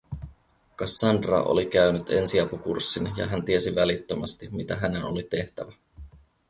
[0.77, 5.73] Cassandra oli käynyt ensiapukurssin ja hän tiesi välittömästi, mitä hänen oli tehtävä.